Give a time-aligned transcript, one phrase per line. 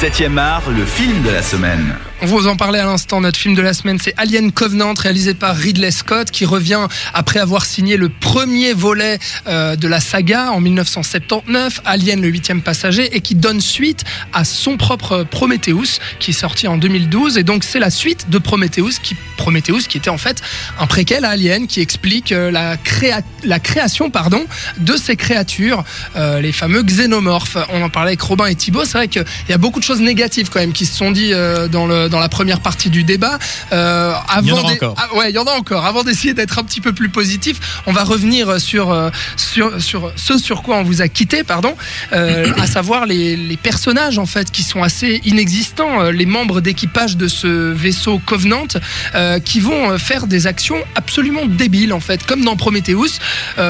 [0.00, 2.09] 7e art, le film de la semaine.
[2.22, 5.32] On vous en parlait à l'instant, notre film de la semaine, c'est Alien Covenant, réalisé
[5.32, 10.52] par Ridley Scott, qui revient après avoir signé le premier volet euh, de la saga
[10.52, 14.04] en 1979, Alien le huitième passager, et qui donne suite
[14.34, 17.38] à son propre Prometheus, qui est sorti en 2012.
[17.38, 20.42] Et donc c'est la suite de Prometheus, qui, Prometheus, qui était en fait
[20.78, 24.44] un préquel à Alien, qui explique euh, la, créa la création pardon,
[24.76, 25.84] de ces créatures,
[26.16, 27.56] euh, les fameux xénomorphes.
[27.72, 30.02] On en parlait avec Robin et Thibaut, c'est vrai qu'il y a beaucoup de choses
[30.02, 31.32] négatives quand même qui se sont dit
[31.70, 33.38] dans le dans la première partie du débat.
[33.72, 34.94] Euh, avant il y en a encore.
[34.98, 35.86] Ah, ouais, il y en a encore.
[35.86, 40.12] Avant d'essayer d'être un petit peu plus positif, on va revenir sur, euh, sur, sur
[40.16, 41.76] ce sur quoi on vous a quitté, pardon,
[42.12, 46.60] euh, à savoir les, les, personnages en fait qui sont assez inexistants, euh, les membres
[46.60, 48.66] d'équipage de ce vaisseau Covenant,
[49.14, 53.20] euh, qui vont faire des actions absolument débiles en fait, comme dans Prometheus.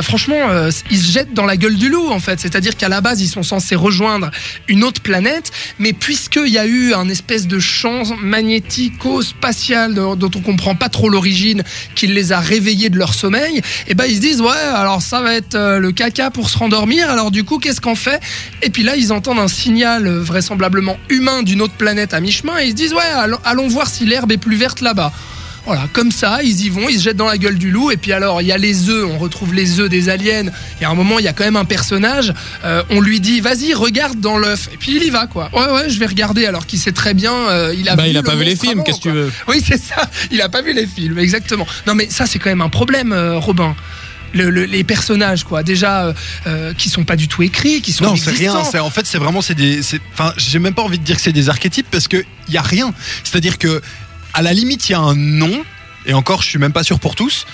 [0.03, 0.39] franchement,
[0.91, 3.29] ils se jettent dans la gueule du loup en fait, c'est-à-dire qu'à la base ils
[3.29, 4.31] sont censés rejoindre
[4.69, 10.41] une autre planète, mais puisqu'il y a eu un espèce de champ magnético-spatial dont on
[10.41, 11.63] comprend pas trop l'origine,
[11.95, 15.03] qui les a réveillés de leur sommeil, et eh ben ils se disent ouais alors
[15.03, 17.11] ça va être euh, le caca pour se rendormir.
[17.11, 18.21] Alors du coup qu'est-ce qu'on fait?
[18.63, 22.59] Et puis là ils entendent un signal euh, vraisemblablement humain d'une autre planète à mi-chemin
[22.61, 25.13] et ils se disent ouais allons voir si l'herbe est plus verte là-bas.
[25.67, 27.91] Voilà, comme ça, ils y vont, ils se jettent dans la gueule du loup.
[27.91, 30.47] Et puis alors, il y a les œufs, on retrouve les œufs des aliens.
[30.81, 32.33] Et à un moment, il y a quand même un personnage.
[32.65, 34.69] Euh, on lui dit, vas-y, regarde dans l'œuf.
[34.73, 35.51] Et puis il y va, quoi.
[35.53, 36.47] Ouais, ouais, je vais regarder.
[36.47, 37.97] Alors qu'il sait très bien, euh, il a.
[37.97, 38.83] Bah, il a pas vu les films.
[38.85, 40.09] Qu'est-ce que tu veux Oui, c'est ça.
[40.31, 41.67] Il a pas vu les films, exactement.
[41.87, 43.77] Non, mais ça, c'est quand même un problème, euh, Robin.
[44.33, 46.15] les personnages quoi déjà
[46.79, 49.19] qui sont pas du tout écrits qui sont non c'est rien c'est en fait c'est
[49.19, 49.81] vraiment c'est des
[50.13, 52.57] enfin j'ai même pas envie de dire que c'est des archétypes parce que il y
[52.57, 53.83] a rien c'est à dire que
[54.35, 55.65] à la limite, il y a un nom,
[56.07, 57.47] et encore, je suis même pas sûr pour tous.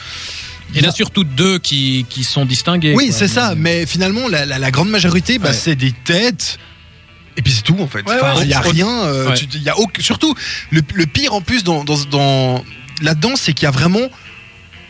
[0.75, 2.95] Il y en a surtout deux qui, qui sont distingués.
[2.95, 6.59] Oui, c'est ça, mais finalement, la, la, grande majorité, bah, c'est des têtes.
[7.37, 8.03] Et puis c'est tout en fait.
[8.41, 8.89] Il n'y a rien.
[8.89, 10.35] Euh, y a surtout,
[10.71, 12.65] le, le, pire en plus dans, dans, dans
[13.03, 14.09] là-dedans, c'est qu'il y a vraiment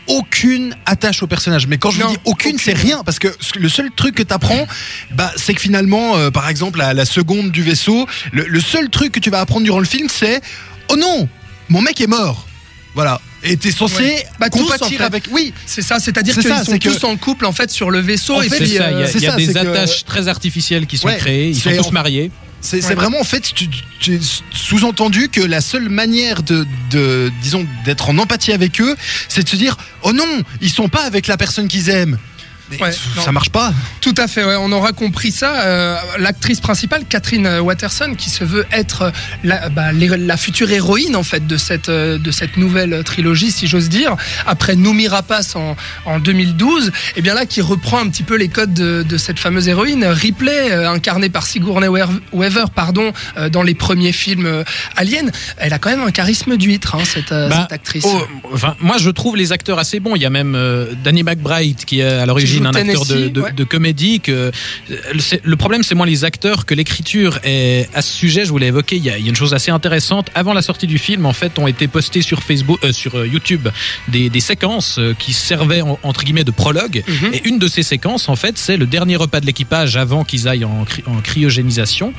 [0.07, 1.67] aucune attache au personnage.
[1.67, 3.03] Mais quand je dis aucune, c'est rien.
[3.03, 3.27] Parce que
[3.59, 4.65] le seul truc que tu apprends,
[5.11, 8.89] bah, c'est que finalement, euh, par exemple, la, la, seconde du vaisseau, le, le, seul
[8.89, 10.41] truc que tu vas apprendre durant le film, c'est
[10.89, 11.27] Oh non,
[11.69, 12.47] mon mec est mort.
[12.95, 13.21] Voilà.
[13.43, 15.25] Et t'es censé bah, compatir avec.
[15.31, 15.99] Oui, c'est ça.
[15.99, 18.41] C'est-à-dire qu'ils sont tous en couple en fait sur le vaisseau.
[18.41, 21.49] et il y a, des attaches très artificielles qui sont créées.
[21.49, 22.31] Ils sont tous mariés.
[22.59, 23.53] C'est vraiment en fait
[24.51, 28.95] sous-entendu que la seule manière de, de disons d'être en empathie avec eux,
[29.29, 32.17] c'est de se dire oh non, ils sont pas avec la personne qu'ils aiment
[33.23, 33.73] ça marche pas.
[34.01, 35.61] Tout à fait, on aura compris ça.
[35.65, 39.11] Euh, l'actrice principale, Catherine Watterson, qui se veut être
[39.43, 43.67] la, bah, la, future héroïne en fait de cette, euh, de cette nouvelle trilogie, si
[43.67, 48.09] j'ose dire, après Noomi Rapace en, en 2012, et eh bien là qui reprend un
[48.09, 52.65] petit peu les codes de, de cette fameuse héroïne, Ripley, euh, incarnée par Sigourney Weaver,
[52.73, 53.11] pardon,
[53.51, 54.63] dans les premiers films
[54.95, 55.31] Alien.
[55.57, 58.05] Elle a quand même un charisme d'huître, hein, cette, bah, cette, actrice.
[58.07, 58.21] Oh,
[58.53, 60.15] enfin, moi, je trouve les acteurs assez bons.
[60.15, 60.57] Il y a même
[61.03, 64.19] Danny McBride qui est à l'origine un acteur de, comédie.
[64.19, 64.51] Que
[65.43, 67.39] le problème, c'est moins les acteurs que l'écriture.
[67.43, 70.29] Et à ce sujet, je voulais évoquer, il y, a, une chose assez intéressante.
[70.35, 73.27] Avant la sortie du film, en fait, ont été postées sur Facebook, euh, sur euh,
[73.27, 73.67] YouTube,
[74.07, 77.03] des, séquences euh, qui servaient entre guillemets de prologue.
[77.07, 77.33] Mhm.
[77.33, 80.47] Et une de ces séquences, en fait, c'est le dernier repas de l'équipage avant qu'ils
[80.47, 80.85] aillent en,
[81.23, 82.13] cryogénisation.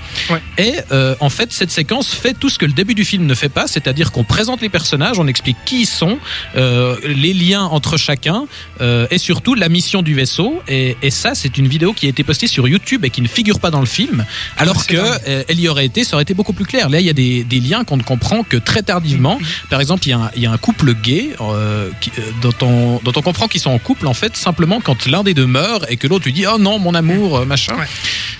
[0.59, 0.75] Et
[1.21, 3.67] en fait, cette séquence fait tout ce que le début du film ne fait pas,
[3.67, 6.19] c'est-à-dire qu'on présente les personnages, on explique qui ils sont,
[6.55, 8.47] les liens entre chacun,
[8.81, 10.28] et surtout la mission du vaisseau
[10.69, 13.61] et, ça, c'est une vidéo qui a été postée sur YouTube et qui ne figure
[13.61, 14.25] pas dans le film,
[14.57, 16.89] alors que euh, elle y aurait été, ça aurait été beaucoup plus clair.
[16.89, 19.39] Là, il y a des, liens qu'on ne comprend que très tardivement.
[19.69, 23.49] Par exemple, il y a un, couple gay euh, euh, dont, on, dont on comprend
[23.49, 26.25] qu'ils sont en couple en fait simplement quand l'un des deux meurt et que l'autre
[26.25, 27.75] lui dit oh non mon amour machin.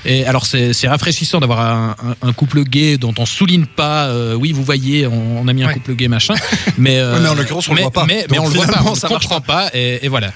[0.05, 5.07] Et alors c'est rafraîchissant d'avoir un, couple gay dont on souligne pas oui vous voyez
[5.07, 6.35] on, a mis un couple gay machin,
[6.79, 8.07] mais mais en l'occurrence on le voit pas.
[8.07, 10.33] Mais, on le voit pas, on ne comprend pas et, et voilà.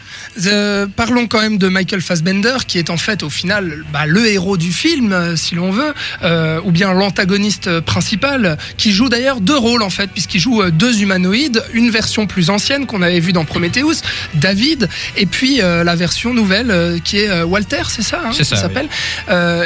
[0.96, 4.56] parlons quand même de Michael Fassbender, qui est en fait au final bah, le héros
[4.56, 9.56] du film, euh, si l'on veut, euh, ou bien l'antagoniste principal, qui joue d'ailleurs deux
[9.56, 13.32] rôles en fait, puisqu'il joue euh, deux humanoïdes, une version plus ancienne qu'on avait vue
[13.32, 14.02] dans Prometheus,
[14.34, 18.88] David, et puis la version nouvelle qui est Walter, c'est ça, hein, ça, s'appelle?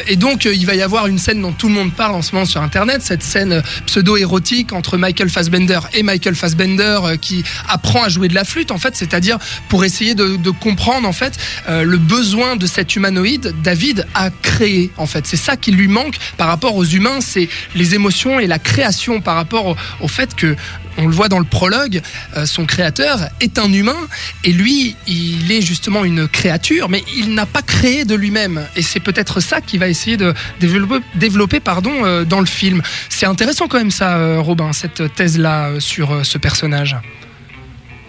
[0.07, 2.35] Et donc il va y avoir une scène dont tout le monde parle en ce
[2.35, 8.09] moment sur Internet, cette scène pseudo-érotique entre Michael Fassbender et Michael Fassbender qui apprend à
[8.09, 9.39] jouer de la flûte en fait, c'est-à-dire
[9.69, 11.37] pour essayer de, comprendre en fait
[11.69, 15.27] euh, le besoin de cet humanoïde, David a créé en fait.
[15.27, 19.21] C'est ça qui lui manque par rapport aux humains, c'est les émotions et la création
[19.21, 20.57] par rapport au fait que
[20.99, 22.01] on le voit dans le prologue,
[22.37, 23.97] euh, son créateur est un humain
[24.45, 28.67] et lui, il est justement une créature, mais il n'a pas créé de lui-même.
[28.77, 32.83] Et c'est peut-être ça qui va essayer de développer, pardon, dans le film.
[33.09, 36.97] C'est intéressant quand même ça, Robin, cette thèse-là sur ce personnage.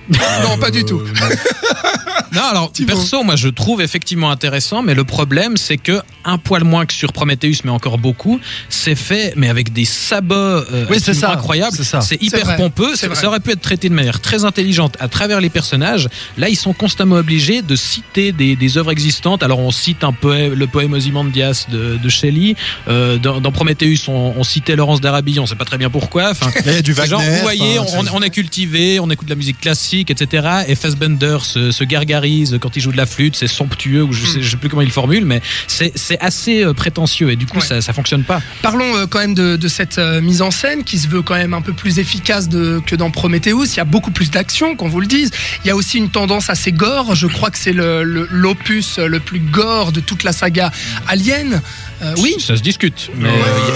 [0.43, 1.01] non, pas du tout.
[2.33, 6.63] non, alors perso, moi je trouve effectivement intéressant, mais le problème c'est que un poil
[6.63, 8.39] moins que sur Prometheus, mais encore beaucoup,
[8.69, 11.77] c'est fait, mais avec des sabots euh, oui, c'est incroyables.
[12.01, 12.95] C'est hyper pompeux.
[12.95, 16.09] Ça aurait pu être traité de manière très intelligente à travers les personnages.
[16.37, 19.43] Là, ils sont constamment obligés de citer des, des œuvres existantes.
[19.43, 22.55] Alors on cite un poème, le poème Ozymandias de, de Shelley.
[22.87, 25.39] Euh, dans, dans, Prometheus, on, citait Laurence d'Arabie.
[25.39, 26.29] On sait pas très bien pourquoi.
[26.31, 27.15] Enfin, il y a du Wagner.
[27.15, 30.47] vous voyez, on, on, est cultivé, on écoute de la musique classique etc.
[30.67, 34.43] Et Fassbender se, gargarise quand il joue de la flûte, c'est somptueux, ou je sais,
[34.43, 37.93] sais plus comment il formule, mais c'est assez euh, prétentieux et du coup ça, ça
[37.93, 38.41] fonctionne pas.
[38.61, 41.53] Parlons euh, quand même de, cette euh, mise en scène qui se veut quand même
[41.53, 43.65] un peu plus efficace que dans Prometheus.
[43.73, 45.31] Il y a beaucoup plus d'action, qu'on vous le dise.
[45.63, 47.15] Il y a aussi une tendance assez gore.
[47.15, 50.71] Je crois que c'est l'opus le, plus gore de toute la saga
[51.07, 51.61] Alien.
[52.17, 52.35] oui.
[52.39, 53.09] Ça se discute.
[53.15, 53.29] Mais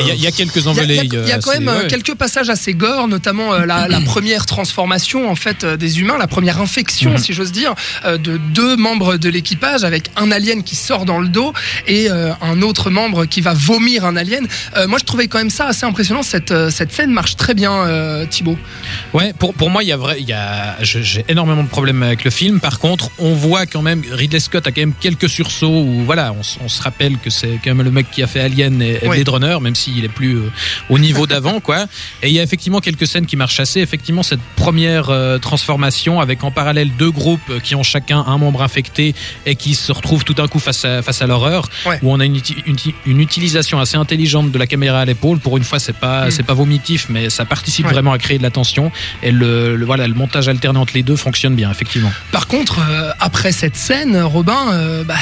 [0.07, 1.01] il y, a quelques envolées.
[1.03, 5.35] Il y, a, quand même quelques passages assez gore, notamment la, la, première transformation en
[5.35, 7.17] fait des humains la première infection, mhm.
[7.17, 7.73] si j'ose dire,
[8.05, 11.53] euh, de deux membres de l'équipage avec un alien qui sort dans le dos
[11.87, 14.47] et euh, un autre membre qui va vomir un alien.
[14.75, 16.23] Euh, moi, je trouvais quand même ça assez impressionnant.
[16.23, 17.71] Cette, cette scène marche très bien,
[18.29, 18.57] Thibaut.
[19.13, 22.03] Ouais, pour, pour moi, il y a vrai, il y a, j'ai énormément de problèmes
[22.03, 22.59] avec le film.
[22.59, 26.33] Par contre, on voit quand même Ridley Scott a quand même quelques sursauts où voilà,
[26.33, 29.29] on, se rappelle que c'est quand même le mec qui a fait Alien et, Blade
[29.29, 30.39] Runner, même s'il est plus
[30.89, 31.85] au niveau d'avant, quoi.
[32.23, 33.81] Et il y a effectivement quelques scènes qui marchent assez.
[33.81, 35.11] Effectivement, cette première
[35.41, 39.13] transformation avec en parallèle deux groupes qui ont chacun un membre infecté
[39.45, 41.69] et qui se retrouvent tout d'un coup face à, face à l'horreur,
[42.01, 42.39] où on a une,
[43.05, 45.39] une, utilisation assez intelligente de la caméra à l'épaule.
[45.39, 46.31] Pour une fois, c'est pas, mm.
[46.31, 48.91] c'est pas vomitif, mais ça participe vraiment à créer de la tension.
[49.23, 52.11] Et le, voilà, le montage alterné entre les deux fonctionne bien, effectivement.
[52.31, 55.15] Par contre, euh, après cette scène, Robin, il euh, bah,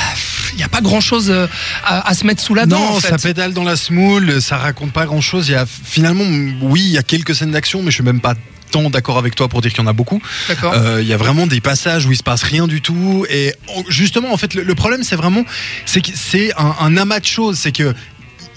[0.55, 1.47] n'y a pas grand chose euh,
[1.83, 2.79] à, se mettre sous la dent.
[2.79, 5.49] Non, ça pédale dans la smoule, ça raconte pas grand chose.
[5.49, 6.25] Il y a finalement,
[6.61, 8.35] oui, il y a quelques scènes d'action, mais je suis même pas
[8.71, 10.21] tant d'accord avec toi pour dire qu'il y en a beaucoup.
[10.63, 13.25] Euh, il y a vraiment des passages où il se passe rien du tout.
[13.29, 13.53] Et
[13.87, 15.43] justement, en fait, le, problème, c'est vraiment,
[15.85, 17.57] c'est que c'est un, amas de choses.
[17.59, 17.93] C'est que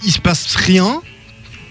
[0.05, 1.01] il se passe rien.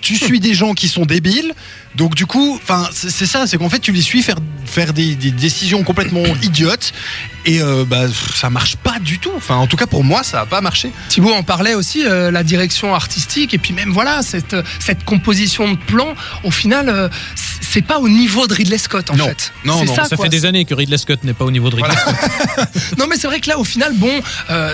[0.01, 1.55] Tu suis des gens qui sont débiles.
[1.95, 4.39] Donc du coup, enfin c'est ça, c'est qu'en fait tu les suis faire
[4.73, 6.93] faire des, décisions complètement idiotes
[7.45, 8.05] et euh, bah
[8.35, 9.33] ça marche pas du tout.
[9.37, 10.91] Enfin en tout cas pour moi ça a pas marché.
[11.09, 15.71] Thibaut en parlait aussi euh, la direction artistique et puis même voilà cette cette composition
[15.71, 16.15] de plan
[16.45, 17.09] au final euh,
[17.61, 19.53] c'est pas au niveau de Ridley Scott en fait.
[19.65, 21.97] Non non ça, fait des années que Ridley Scott n'est pas au niveau de Ridley
[21.97, 22.15] Scott.
[22.99, 24.21] non mais c'est vrai que là au final bon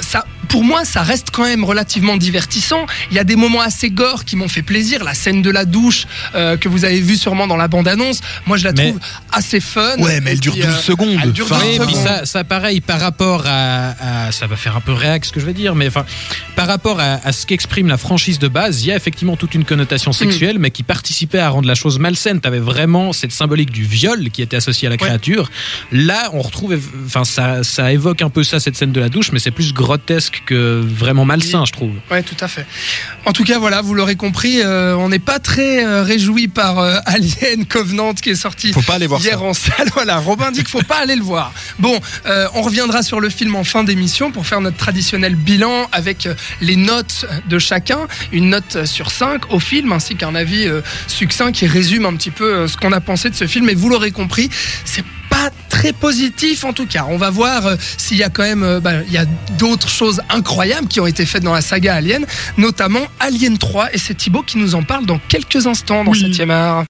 [0.02, 2.86] ça pour moi ça reste quand même relativement divertissant.
[3.10, 5.04] Il y a des moments assez gore qui m'ont fait plaisir.
[5.04, 8.20] La scène de la douche que vous avez vu sûrement dans la bande-annonce.
[8.46, 8.98] Moi, je la trouve
[9.32, 9.88] assez fun.
[9.99, 11.19] Ouais, mais elle dure 12 euh, secondes.
[11.23, 15.32] Elle dure Ça, ça, pareil, par rapport à, Ça va faire un peu réac ce
[15.32, 16.05] que je veux dire, mais enfin,
[16.56, 19.64] par rapport à, ce qu'exprime la franchise de base, il y a effectivement toute une
[19.64, 20.62] connotation sexuelle, mm.
[20.62, 22.40] mais qui participait à rendre la chose malsaine.
[22.40, 25.50] T'avais vraiment cette symbolique du viol qui était associée à la créature.
[25.93, 26.79] Là, on retrouve.
[27.06, 29.73] Enfin, ça, ça évoque un peu ça, cette scène de la douche, mais c'est plus
[29.73, 31.93] grotesque que vraiment malsain, je trouve.
[32.11, 32.67] Ouais, tout à fait.
[33.26, 36.79] En tout cas, voilà, vous l'aurez compris, euh, on n'est pas très euh, réjoui par
[36.79, 39.77] Alien Covenant qui est sorti faut pas aller voir hier en salle.
[39.94, 41.52] Voilà, Robin dit qu'il faut pas aller le voir.
[41.78, 45.88] Bon, euh, on reviendra sur le film en fin d'émission pour faire notre traditionnel bilan
[45.92, 48.00] avec euh, les notes de chacun,
[48.32, 52.30] une note sur 5 au film ainsi qu'un avis euh, succinct qui résume un petit
[52.30, 53.68] peu ce qu'on a pensé de ce film.
[53.68, 54.50] Et vous l'aurez compris,
[54.85, 57.06] c'est pas très positif en tout cas.
[57.08, 59.26] On va voir s'il y a quand même bah, il y a
[59.58, 63.99] d'autres choses incroyables qui ont été faites dans la saga Alien, notamment Alien 3 et
[63.99, 66.87] c'est Thibaut qui nous en parle dans quelques instants dans 7 art.